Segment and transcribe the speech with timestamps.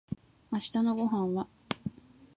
[0.49, 1.47] 明日のご飯は